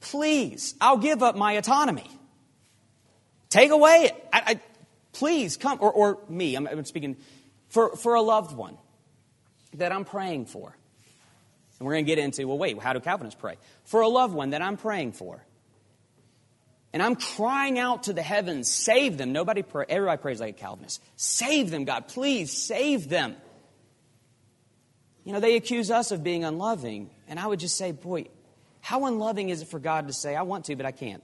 [0.00, 2.10] please, I'll give up my autonomy.
[3.48, 4.28] Take away it.
[4.32, 4.60] I, I,
[5.12, 7.16] please come, or, or me, I'm, I'm speaking
[7.68, 8.76] for, for a loved one
[9.74, 10.76] that I'm praying for.
[11.78, 13.56] And we're going to get into, well, wait, how do Calvinists pray?
[13.84, 15.44] For a loved one that I'm praying for.
[16.92, 19.32] And I'm crying out to the heavens, save them.
[19.32, 21.02] Nobody pray, everybody prays like a Calvinist.
[21.16, 22.08] Save them, God.
[22.08, 23.36] Please save them.
[25.24, 27.10] You know, they accuse us of being unloving.
[27.28, 28.26] And I would just say, boy,
[28.80, 31.22] how unloving is it for God to say, I want to, but I can't?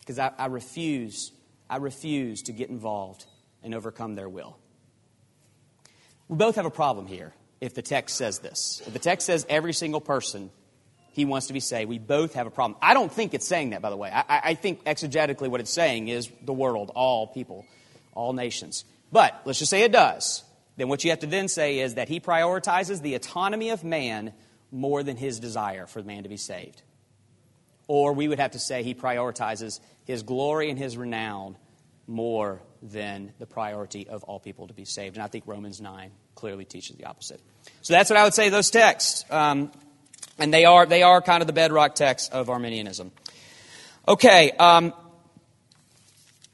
[0.00, 1.30] Because I, I refuse,
[1.68, 3.26] I refuse to get involved
[3.62, 4.56] and overcome their will.
[6.28, 8.82] We both have a problem here if the text says this.
[8.86, 10.50] If the text says every single person
[11.12, 11.88] he wants to be saved.
[11.88, 12.78] We both have a problem.
[12.80, 14.10] I don't think it's saying that, by the way.
[14.10, 17.66] I, I, think exegetically what it's saying is the world, all people,
[18.12, 18.84] all nations.
[19.10, 20.44] But let's just say it does.
[20.76, 24.32] Then what you have to then say is that he prioritizes the autonomy of man
[24.70, 26.82] more than his desire for man to be saved.
[27.88, 31.56] Or we would have to say he prioritizes his glory and his renown
[32.06, 35.16] more than the priority of all people to be saved.
[35.16, 37.40] And I think Romans 9 clearly teaches the opposite.
[37.82, 39.24] So that's what I would say those texts.
[39.30, 39.70] Um,
[40.40, 43.12] and they are, they are kind of the bedrock text of Arminianism.
[44.08, 44.92] Okay, um,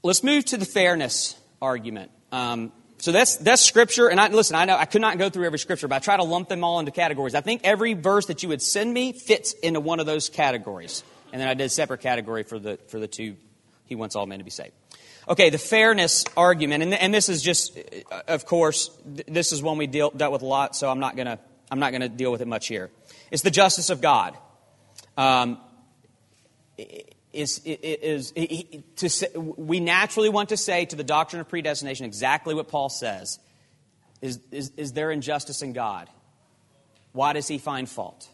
[0.02, 2.10] let's move to the fairness argument.
[2.32, 4.08] Um, so that's, that's scripture.
[4.08, 6.16] And I, listen, I know I could not go through every scripture, but I try
[6.16, 7.34] to lump them all into categories.
[7.34, 11.04] I think every verse that you would send me fits into one of those categories.
[11.32, 13.36] And then I did a separate category for the, for the two,
[13.86, 14.72] he wants all men to be saved.
[15.28, 17.76] Okay, the fairness argument, and, and this is just,
[18.28, 21.38] of course, this is one we deal, dealt with a lot, so I'm not to
[21.68, 22.90] I'm not to deal with it much here.
[23.30, 24.36] It's the justice of God.
[25.16, 25.58] Um,
[27.32, 32.54] is, is, is, to we naturally want to say to the doctrine of predestination exactly
[32.54, 33.38] what Paul says.
[34.22, 36.08] Is, is, is there injustice in God?
[37.12, 38.28] Why does he find fault?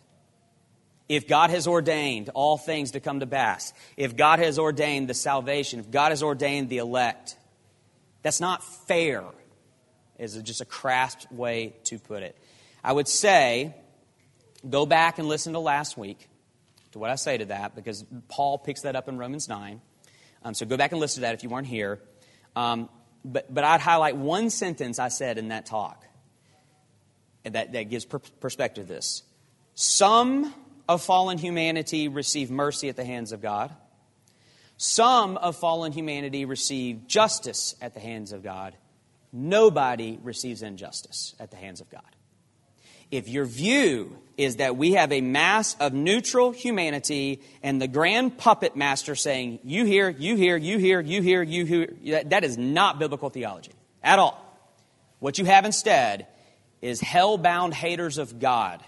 [1.09, 5.15] If God has ordained all things to come to pass, if God has ordained the
[5.15, 7.37] salvation, if God has ordained the elect,
[8.23, 9.25] that's not fair,
[10.19, 12.37] is just a crass way to put it.
[12.85, 13.75] I would say
[14.69, 16.29] go back and listen to last week,
[16.93, 19.81] to what I say to that, because Paul picks that up in Romans 9.
[20.45, 22.01] Um, so go back and listen to that if you weren't here.
[22.57, 22.89] Um,
[23.25, 26.05] but, but I'd highlight one sentence I said in that talk
[27.45, 29.23] that, that gives per- perspective to this.
[29.75, 30.53] Some
[30.89, 33.75] of fallen humanity receive mercy at the hands of God.
[34.77, 38.75] Some of fallen humanity receive justice at the hands of God.
[39.33, 42.03] Nobody receives injustice at the hands of God
[43.13, 48.39] if your view is that we have a mass of neutral humanity and the grand
[48.39, 52.57] puppet master saying, you here, you here, you here, you here, you here, that is
[52.59, 54.39] not biblical theology at all.
[55.19, 56.27] What you have instead
[56.81, 58.83] is hell bound haters of God,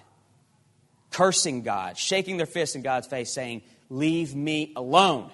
[1.11, 5.31] cursing God, shaking their fists in God's face, saying, Leave me alone.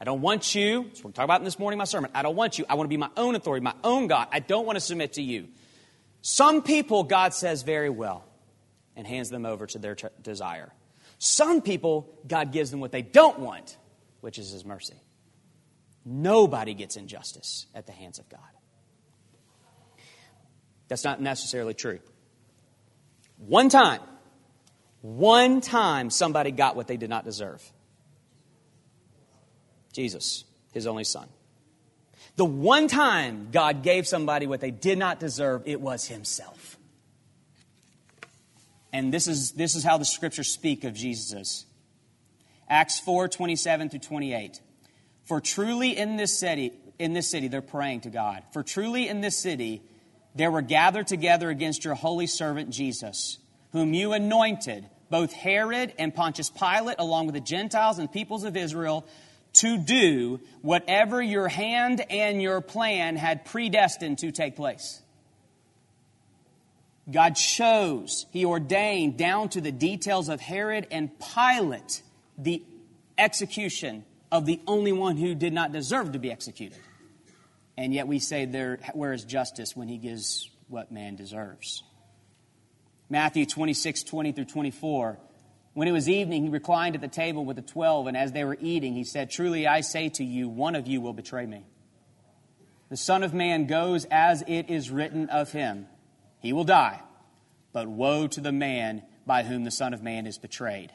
[0.00, 0.84] I don't want you.
[0.84, 2.10] That's what we're talking about in this morning, my sermon.
[2.14, 2.64] I don't want you.
[2.68, 4.28] I want to be my own authority, my own God.
[4.30, 5.48] I don't want to submit to you.
[6.22, 8.24] Some people, God says very well
[8.96, 10.72] and hands them over to their t- desire.
[11.18, 13.76] Some people, God gives them what they don't want,
[14.20, 15.00] which is His mercy.
[16.04, 18.40] Nobody gets injustice at the hands of God.
[20.88, 21.98] That's not necessarily true.
[23.38, 24.00] One time,
[25.02, 27.62] one time somebody got what they did not deserve
[29.96, 31.26] Jesus, His only Son.
[32.36, 36.65] The one time God gave somebody what they did not deserve, it was Himself.
[38.96, 41.66] And this is, this is how the scriptures speak of Jesus.
[42.66, 44.58] Acts 4 27 through 28.
[45.24, 48.42] For truly in this city, in this city, they're praying to God.
[48.54, 49.82] For truly in this city,
[50.34, 53.36] there were gathered together against your holy servant Jesus,
[53.72, 58.56] whom you anointed, both Herod and Pontius Pilate, along with the Gentiles and peoples of
[58.56, 59.06] Israel
[59.54, 65.02] to do whatever your hand and your plan had predestined to take place.
[67.10, 72.02] God chose, He ordained down to the details of Herod and Pilate
[72.36, 72.62] the
[73.16, 76.78] execution of the only one who did not deserve to be executed.
[77.76, 81.84] And yet we say, there, where is justice when He gives what man deserves?
[83.08, 85.18] Matthew 26, 20 through 24.
[85.74, 88.44] When it was evening, he reclined at the table with the twelve, and as they
[88.44, 91.66] were eating, he said, Truly I say to you, one of you will betray me.
[92.88, 95.86] The Son of Man goes as it is written of him.
[96.40, 97.00] He will die,
[97.72, 100.92] but woe to the man by whom the Son of Man is betrayed.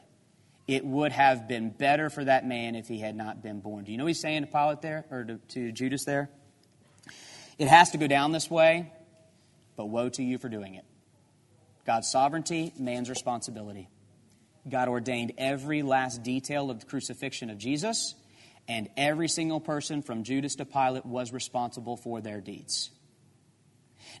[0.66, 3.84] It would have been better for that man if he had not been born.
[3.84, 6.30] Do you know what he's saying to Pilate there, or to, to Judas there?
[7.58, 8.92] It has to go down this way,
[9.76, 10.84] but woe to you for doing it.
[11.84, 13.88] God's sovereignty, man's responsibility.
[14.68, 18.14] God ordained every last detail of the crucifixion of Jesus,
[18.68, 22.90] and every single person from Judas to Pilate was responsible for their deeds.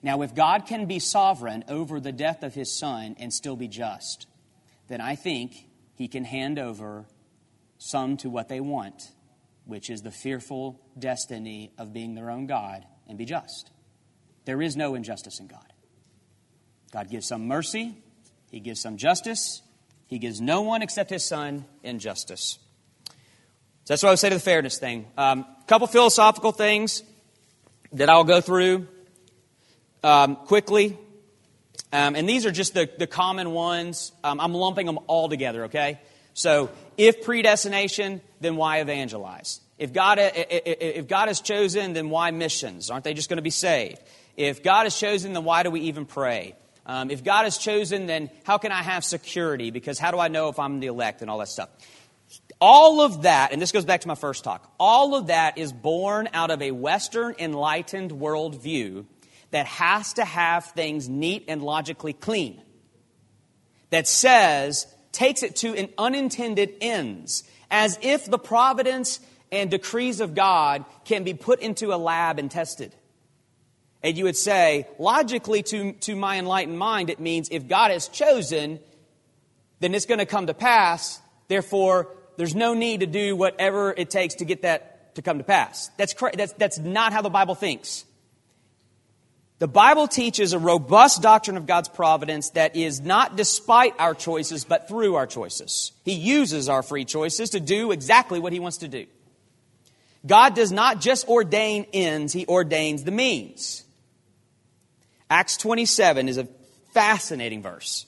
[0.02, 3.68] Now, if God can be sovereign over the death of his son and still be
[3.68, 4.26] just,
[4.88, 7.06] then I think he can hand over
[7.78, 9.10] some to what they want,
[9.64, 13.70] which is the fearful destiny of being their own God and be just.
[14.44, 15.72] There is no injustice in God.
[16.92, 17.96] God gives some mercy,
[18.50, 19.62] he gives some justice,
[20.06, 22.58] he gives no one except his son injustice.
[23.06, 23.14] So
[23.94, 25.06] that's what I would say to the fairness thing.
[25.16, 27.02] A um, couple philosophical things
[27.92, 28.86] that I'll go through
[30.02, 30.98] um, quickly.
[31.92, 34.12] Um, and these are just the, the common ones.
[34.24, 36.00] Um, I'm lumping them all together, okay?
[36.34, 39.60] So, if predestination, then why evangelize?
[39.78, 42.90] If God, if God has chosen, then why missions?
[42.90, 44.00] Aren't they just going to be saved?
[44.36, 46.54] If God has chosen, then why do we even pray?
[46.86, 49.70] Um, if God has chosen, then how can I have security?
[49.70, 51.68] Because how do I know if I'm the elect and all that stuff?
[52.60, 55.72] All of that, and this goes back to my first talk, all of that is
[55.72, 59.04] born out of a Western enlightened worldview
[59.52, 62.60] that has to have things neat and logically clean.
[63.90, 69.20] That says, takes it to an unintended ends, as if the providence
[69.52, 72.94] and decrees of God can be put into a lab and tested.
[74.02, 78.08] And you would say, logically, to, to my enlightened mind, it means if God has
[78.08, 78.80] chosen,
[79.80, 81.20] then it's going to come to pass.
[81.48, 85.44] Therefore, there's no need to do whatever it takes to get that to come to
[85.44, 85.90] pass.
[85.98, 88.06] That's, cra- that's, that's not how the Bible thinks.
[89.62, 94.64] The Bible teaches a robust doctrine of God's providence that is not despite our choices,
[94.64, 95.92] but through our choices.
[96.04, 99.06] He uses our free choices to do exactly what He wants to do.
[100.26, 103.84] God does not just ordain ends, He ordains the means.
[105.30, 106.48] Acts 27 is a
[106.92, 108.06] fascinating verse.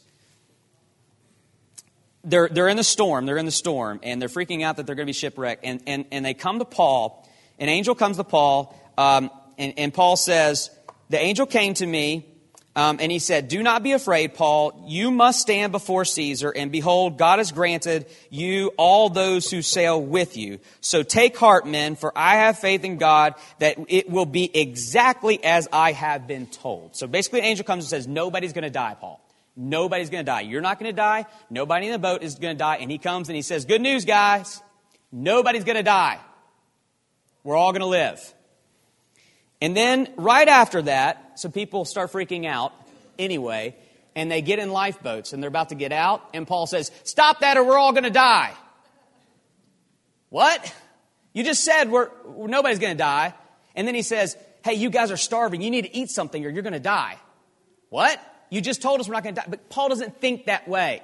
[2.25, 4.97] They're, they're in the storm, they're in the storm, and they're freaking out that they're
[4.97, 5.65] going to be shipwrecked.
[5.65, 9.95] And, and, and they come to Paul, an angel comes to Paul, um, and, and
[9.95, 10.69] Paul says,
[11.11, 12.27] The angel came to me
[12.77, 14.85] um, and he said, Do not be afraid, Paul.
[14.89, 20.03] You must stand before Caesar, and behold, God has granted you all those who sail
[20.03, 20.59] with you.
[20.81, 25.43] So take heart, men, for I have faith in God that it will be exactly
[25.45, 26.97] as I have been told.
[26.97, 29.21] So basically, an angel comes and says, Nobody's going to die, Paul.
[29.57, 30.41] Nobody's going to die.
[30.41, 31.27] You're not going to die.
[31.49, 32.79] Nobody in the boat is going to die.
[32.81, 34.61] And he comes and he says, Good news, guys.
[35.13, 36.19] Nobody's going to die.
[37.45, 38.35] We're all going to live.
[39.65, 42.75] And then right after that, some people start freaking out
[43.19, 43.75] anyway,
[44.15, 47.41] and they get in lifeboats and they're about to get out, and Paul says, Stop
[47.41, 48.53] that or we're all going to die.
[50.29, 50.75] What?
[51.33, 52.11] You just said we're,
[52.47, 53.33] nobody's going to die.
[53.75, 55.63] And then he says, Hey, you guys are starving.
[55.63, 57.17] You need to eat something or you're going to die.
[57.89, 58.21] What?
[58.51, 59.47] You just told us we're not going to die.
[59.49, 61.03] But Paul doesn't think that way.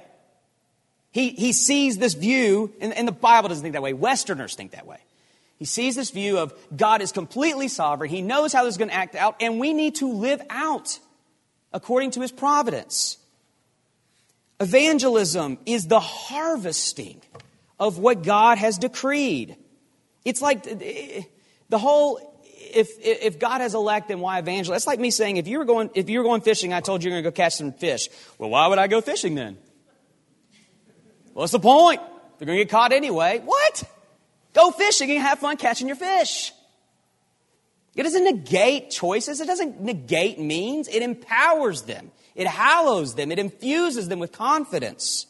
[1.13, 3.95] He, he sees this view, and, and the Bible doesn't think that way.
[3.95, 4.99] Westerners think that way.
[5.61, 8.11] He sees this view of God is completely sovereign.
[8.11, 10.99] He knows how this is going to act out, and we need to live out
[11.71, 13.19] according to his providence.
[14.59, 17.21] Evangelism is the harvesting
[17.79, 19.55] of what God has decreed.
[20.25, 21.23] It's like eh,
[21.69, 22.19] the whole
[22.55, 24.77] if if God has elected, then why evangelize?
[24.77, 27.05] That's like me saying if you were going if you were going fishing, I told
[27.05, 28.09] you you're going to go catch some fish.
[28.39, 29.59] Well, why would I go fishing then?
[31.35, 32.01] What's the point?
[32.39, 33.43] They're going to get caught anyway.
[33.45, 33.85] What?
[34.53, 36.53] Go fishing and have fun catching your fish.
[37.95, 39.41] It doesn't negate choices.
[39.41, 40.89] It doesn't negate means.
[40.89, 42.11] It empowers them.
[42.35, 43.33] It hallows them.
[43.33, 45.27] It infuses them with confidence.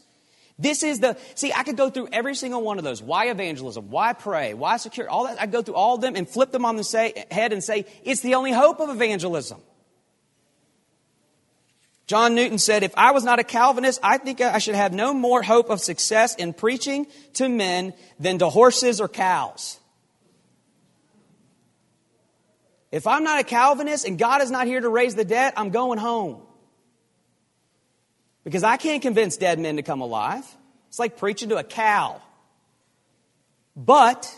[0.59, 3.03] This is the, see, I could go through every single one of those.
[3.03, 3.91] Why evangelism?
[3.91, 4.53] Why pray?
[4.53, 5.09] Why secure?
[5.09, 5.41] All that.
[5.41, 7.87] I go through all of them and flip them on the say, head and say,
[8.05, 9.59] it's the only hope of evangelism.
[12.11, 15.15] John Newton said, If I was not a Calvinist, I think I should have no
[15.15, 19.79] more hope of success in preaching to men than to horses or cows.
[22.91, 25.71] If I'm not a Calvinist and God is not here to raise the dead, I'm
[25.71, 26.43] going home.
[28.43, 30.45] Because I can't convince dead men to come alive.
[30.89, 32.21] It's like preaching to a cow.
[33.77, 34.29] But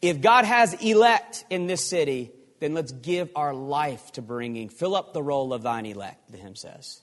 [0.00, 4.94] if God has elect in this city, then let's give our life to bringing, fill
[4.94, 7.00] up the roll of thine elect, the hymn says.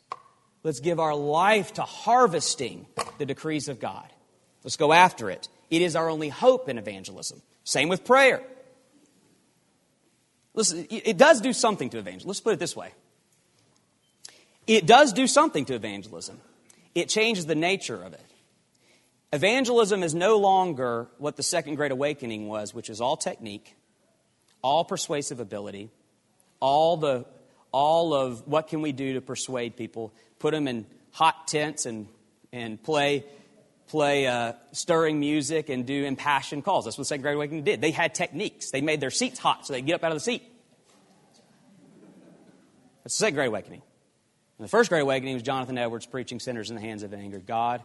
[0.63, 2.87] Let's give our life to harvesting
[3.17, 4.07] the decrees of God.
[4.63, 5.47] Let's go after it.
[5.69, 7.41] It is our only hope in evangelism.
[7.63, 8.41] Same with prayer.
[10.53, 12.29] Listen, it does do something to evangelism.
[12.29, 12.91] Let's put it this way
[14.67, 16.41] it does do something to evangelism,
[16.93, 18.21] it changes the nature of it.
[19.33, 23.75] Evangelism is no longer what the Second Great Awakening was, which is all technique,
[24.65, 25.91] all persuasive ability,
[26.59, 27.23] all, the,
[27.71, 32.07] all of what can we do to persuade people, put them in hot tents and,
[32.51, 33.23] and play,
[33.89, 36.85] play uh, stirring music and do impassioned calls.
[36.85, 37.79] That's what the Second Great Awakening did.
[37.79, 38.71] They had techniques.
[38.71, 40.41] They made their seats hot so they'd get up out of the seat.
[43.03, 43.83] That's the Second Great Awakening.
[44.57, 47.37] And the First Great Awakening was Jonathan Edwards preaching sinners in the hands of anger.
[47.37, 47.83] God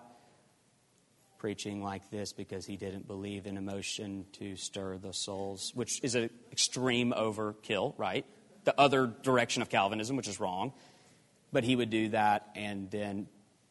[1.40, 6.14] preaching like this because he didn't believe in emotion to stir the souls, which is
[6.14, 8.26] an extreme overkill, right?
[8.64, 10.72] The other direction of Calvinism, which is wrong.
[11.50, 13.26] But he would do that, and then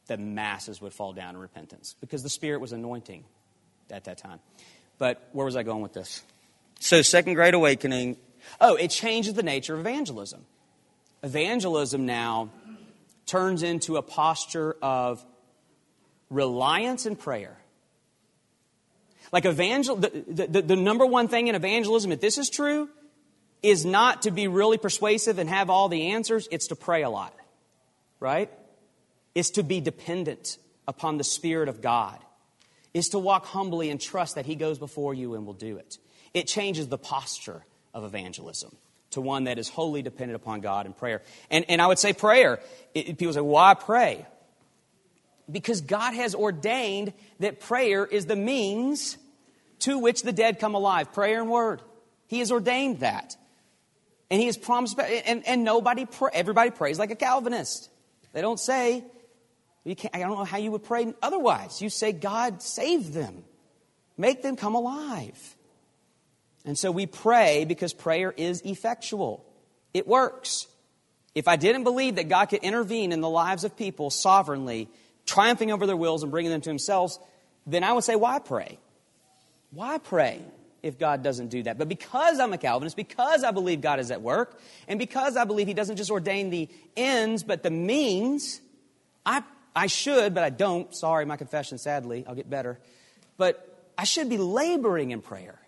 [0.08, 3.24] the masses would fall down in repentance because the Spirit was anointing
[3.90, 4.40] at that time.
[4.98, 6.24] But where was I going with this?
[6.82, 8.18] So, Second Great Awakening.
[8.60, 10.46] Oh, it changes the nature of evangelism.
[11.24, 12.50] Evangelism now
[13.26, 15.24] turns into a posture of
[16.30, 17.58] reliance and prayer.
[19.32, 22.90] Like evangel, the, the, the, number one thing in evangelism, if this is true,
[23.62, 27.10] is not to be really persuasive and have all the answers, it's to pray a
[27.10, 27.36] lot.
[28.20, 28.50] Right?
[29.36, 30.58] It's to be dependent
[30.88, 32.18] upon the Spirit of God.
[32.94, 36.00] Is to walk humbly and trust that He goes before you and will do it.
[36.34, 37.64] It changes the posture
[37.94, 38.76] of evangelism
[39.12, 41.22] to one that is wholly dependent upon God and prayer.
[41.50, 42.60] And, and I would say prayer.
[42.94, 44.26] It, people say, why pray?
[45.52, 49.18] Because God has ordained that prayer is the means
[49.80, 51.14] to which the dead come alive.
[51.14, 51.82] Prayer and word.
[52.28, 53.36] He has ordained that.
[54.30, 57.90] And he has promised, and, and nobody, pray, everybody prays like a Calvinist.
[58.34, 59.04] They don't say,
[59.88, 61.82] I don't know how you would pray otherwise.
[61.82, 63.44] You say, God, save them.
[64.18, 65.56] Make them come alive.
[66.66, 69.46] And so we pray because prayer is effectual.
[69.94, 70.68] It works.
[71.34, 74.90] If I didn't believe that God could intervene in the lives of people sovereignly,
[75.30, 77.20] triumphing over their wills and bringing them to themselves,
[77.66, 78.80] then I would say, why pray?
[79.72, 80.42] Why pray
[80.82, 81.78] if God doesn't do that?
[81.78, 85.46] But because I'm a Calvinist, because I believe God is at work, and because I
[85.46, 86.68] believe He doesn't just ordain the
[86.98, 88.60] ends, but the means,
[89.26, 89.44] I,
[89.76, 90.96] I should, but I don't.
[90.96, 92.26] Sorry, my confession, sadly.
[92.28, 92.80] I'll get better.
[93.38, 93.66] But
[93.98, 95.60] I should be laboring in prayer.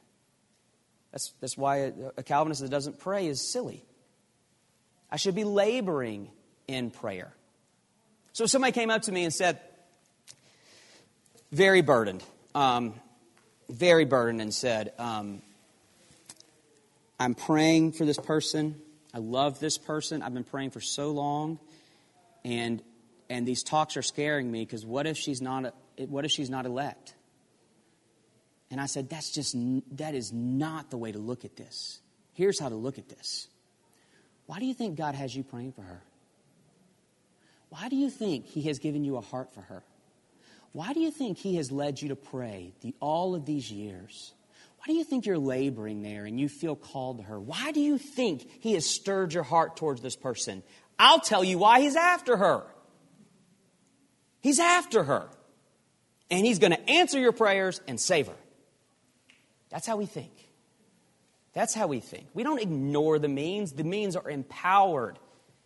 [1.12, 3.86] That's, that's why a, Calvinist that doesn't pray is silly.
[5.12, 6.30] I should be laboring
[6.68, 7.34] in prayer.
[8.34, 9.60] So somebody came up to me and said,
[11.52, 12.24] very burdened,
[12.56, 12.94] um,
[13.70, 15.42] very burdened, and said, um,
[17.20, 18.82] I'm praying for this person.
[19.14, 20.22] I love this person.
[20.22, 21.60] I've been praying for so long,
[22.46, 22.82] and
[23.30, 26.66] and these talks are scaring me because what if she's not what if she's not
[26.66, 27.14] elect?
[28.72, 29.56] And I said, that's just
[29.98, 32.00] that is not the way to look at this.
[32.34, 33.50] Here's how to look at this.
[34.46, 36.02] Why do you think God has you praying for her?
[37.72, 39.82] Why do you think He has given you a heart for her?
[40.74, 44.34] Why do you think He has led you to pray the, all of these years?
[44.78, 47.40] Why do you think you're laboring there and you feel called to her?
[47.40, 50.64] Why do you think He has stirred your heart towards this person?
[51.00, 52.64] I'll tell you why He's after her.
[54.42, 55.30] He's after her.
[56.30, 58.38] And He's going to answer your prayers and save her.
[59.70, 60.34] That's how we think.
[61.54, 62.28] That's how we think.
[62.34, 65.18] We don't ignore the means, the means are empowered.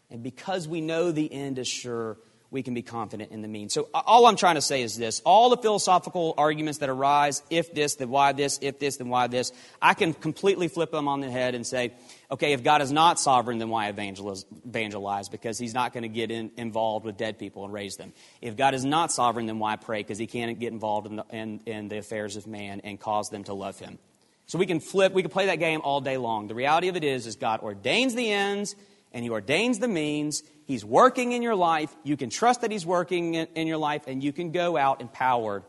[0.09, 2.17] And because we know the end is sure,
[2.51, 3.73] we can be confident in the means.
[3.73, 7.73] So, all I'm trying to say is this all the philosophical arguments that arise if
[7.73, 9.51] this, then why this, if this, then why this
[9.81, 11.93] I can completely flip them on the head and say,
[12.31, 15.27] okay, if God is not sovereign, then why evangelize?
[15.29, 18.13] Because he's not going to get in, involved with dead people and raise them.
[18.41, 19.99] If God is not sovereign, then why pray?
[19.99, 23.29] Because he can't get involved in the, in, in the affairs of man and cause
[23.29, 23.99] them to love him.
[24.47, 26.47] So we can flip, we can play that game all day long.
[26.47, 28.75] The reality of it is, is God ordains the ends
[29.15, 30.43] and He ordains the means.
[30.65, 31.95] He's working in your life.
[32.03, 35.63] You can trust that He's working in, your life, and you can go out empowered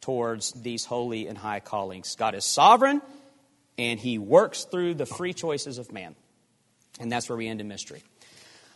[0.00, 2.16] towards these holy and high callings.
[2.16, 3.00] God is sovereign,
[3.78, 6.16] and He works through the free choices of man.
[6.98, 8.02] And that's where we end in mystery.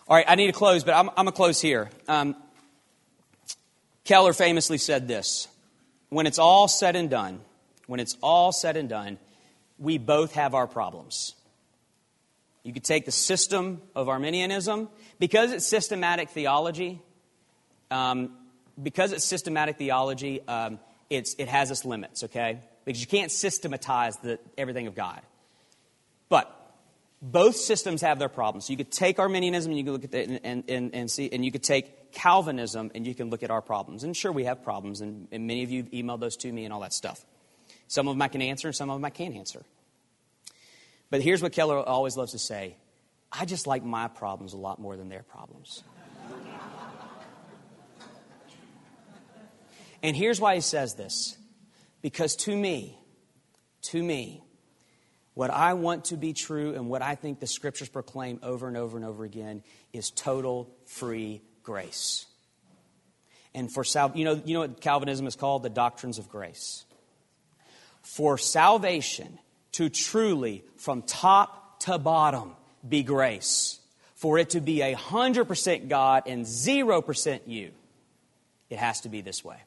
[0.07, 1.91] All right, I need to close, but I'm, I'm going to close here.
[2.07, 2.37] Um,
[4.05, 5.49] Keller famously said this
[6.09, 7.41] When it's all said and done,
[7.89, 9.19] when it's all said and done,
[9.77, 11.35] we both have our problems.
[12.65, 14.89] You could take the system of Arminianism.
[15.21, 17.01] Because it's systematic theology,
[17.91, 18.33] um,
[18.83, 22.59] because it's systematic theology, um, it's, it has its limits, okay?
[22.85, 25.21] Because you can't systematize the, everything of God.
[26.29, 26.51] But
[27.23, 28.67] both systems have their problems.
[28.67, 31.31] So you could take Arminianism and you could look at it and, and, and, see,
[31.33, 34.05] and you could take Calvinism and you can look at our problems.
[34.05, 36.65] And sure, we have problems, and, and many of you have emailed those to me
[36.65, 37.25] and all that stuff.
[37.89, 39.63] Some of them I can answer, and some of them I can't answer.
[41.15, 42.75] But here's what Keller always loves to say
[43.31, 45.85] I just like my problems a lot more than their problems.
[50.03, 51.39] and here's why he says this
[52.03, 52.99] because to me,
[53.83, 54.43] to me,
[55.35, 58.77] what I want to be true and what I think the scriptures proclaim over and
[58.77, 59.63] over and over again
[59.93, 62.27] is total free grace.
[63.55, 65.63] And for sal- you know, you know what Calvinism is called?
[65.63, 66.85] The doctrines of grace.
[68.03, 69.39] For salvation
[69.75, 72.53] to truly, from top to bottom,
[72.89, 73.81] be grace.
[74.15, 77.73] For it to be a hundred percent God and zero percent you,
[78.71, 79.59] it has to be this way.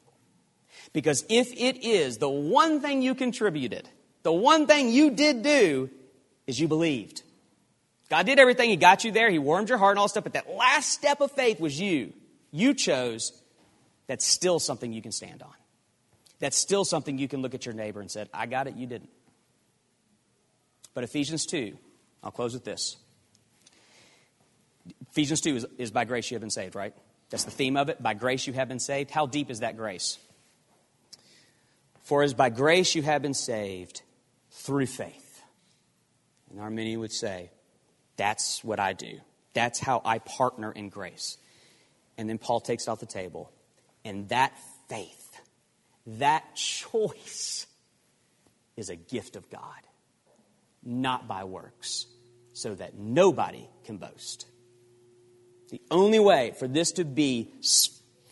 [0.92, 3.88] Because if it is the one thing you contributed,
[4.22, 5.90] the one thing you did do
[6.46, 7.22] is you believed.
[8.08, 8.70] God did everything.
[8.70, 9.30] He got you there.
[9.30, 10.24] He warmed your heart and all stuff.
[10.24, 12.14] But that last step of faith was you.
[12.50, 13.32] You chose.
[14.06, 15.52] That's still something you can stand on.
[16.40, 18.86] That's still something you can look at your neighbor and say, I got it, you
[18.86, 19.10] didn't.
[20.94, 21.76] But Ephesians 2,
[22.22, 22.96] I'll close with this.
[25.10, 26.94] Ephesians 2 is, is by grace you have been saved, right?
[27.30, 28.02] That's the theme of it.
[28.02, 29.10] By grace you have been saved.
[29.10, 30.18] How deep is that grace?
[32.02, 34.02] For as by grace you have been saved
[34.50, 35.42] through faith.
[36.50, 37.50] And Arminian would say,
[38.16, 39.20] that's what I do.
[39.52, 41.36] That's how I partner in grace.
[42.16, 43.52] And then Paul takes it off the table.
[44.04, 44.52] And that
[44.88, 45.40] faith,
[46.06, 47.66] that choice,
[48.76, 49.60] is a gift of God,
[50.88, 52.06] not by works,
[52.52, 54.46] so that nobody can boast.
[55.70, 57.52] The only way for this to be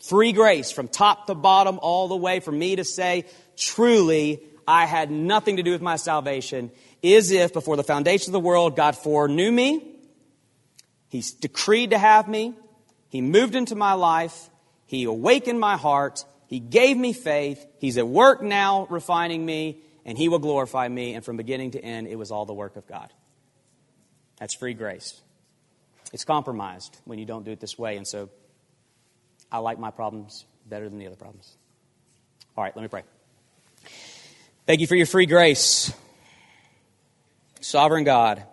[0.01, 4.85] free grace from top to bottom, all the way, for me to say, truly, I
[4.85, 8.75] had nothing to do with my salvation is if before the foundation of the world
[8.75, 9.95] God foreknew me,
[11.09, 12.53] He decreed to have me,
[13.09, 14.49] He moved into my life,
[14.85, 20.17] He awakened my heart, He gave me faith, He's at work now refining me, and
[20.17, 21.13] He will glorify me.
[21.13, 23.13] And from beginning to end, it was all the work of God.
[24.37, 25.21] That's free grace.
[26.13, 28.29] It's compromised when you don't do it this way, and so
[29.51, 31.55] I like my problems better than the other problems.
[32.55, 33.03] All right, let me pray.
[34.65, 35.93] Thank you for your free grace,
[37.59, 38.43] sovereign God,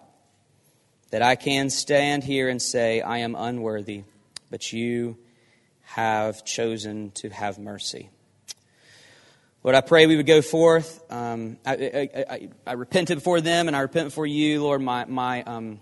[1.11, 4.03] that I can stand here and say, I am unworthy,
[4.51, 5.17] but you
[5.83, 8.11] have chosen to have mercy.
[9.65, 11.03] Lord, I pray we would go forth.
[11.11, 14.83] Um, I, I, I, I, repented before them and I repent before you, Lord.
[14.83, 15.81] My, my, um,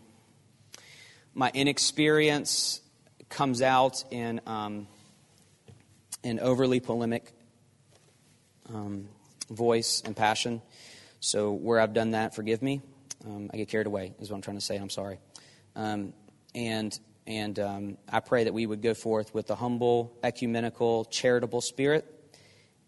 [1.34, 2.80] my inexperience
[3.28, 4.86] comes out in, um,
[6.22, 7.32] in overly polemic
[8.72, 9.08] um,
[9.50, 10.62] voice and passion.
[11.18, 12.82] So where I've done that, forgive me.
[13.26, 14.76] Um, I get carried away, is what I'm trying to say.
[14.76, 15.18] I'm sorry.
[15.74, 16.12] Um,
[16.54, 17.58] and and
[18.08, 22.21] I pray that we would go forth with a humble, ecumenical, charitable spirit,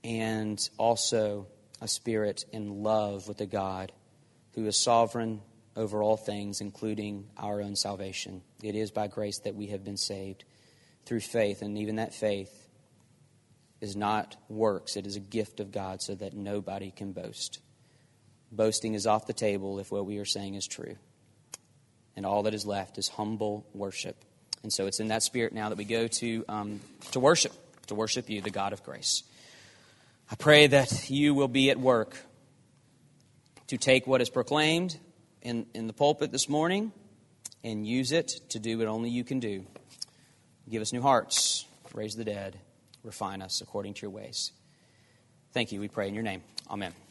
[0.04, 1.46] and also
[1.80, 3.90] a spirit in love with the God
[4.54, 5.40] who is sovereign
[5.74, 8.42] over all things, including our own salvation.
[8.62, 10.44] It is by grace that we have been saved
[11.06, 12.68] through faith, and even that faith
[13.80, 17.58] is not works, it is a gift of God so that nobody can boast.
[18.52, 20.96] Boasting is off the table if what we are saying is true.
[22.16, 24.16] And all that is left is humble worship.
[24.62, 26.80] And so it's in that spirit now that we go to, um,
[27.10, 27.52] to worship,
[27.88, 29.24] to worship you, the God of grace.
[30.30, 32.16] I pray that you will be at work
[33.68, 34.98] to take what is proclaimed
[35.42, 36.92] in, in the pulpit this morning
[37.62, 39.64] and use it to do what only you can do.
[40.68, 42.58] Give us new hearts, raise the dead
[43.04, 44.50] refine us according to your ways.
[45.52, 46.42] Thank you, we pray in your name.
[46.68, 47.03] Amen.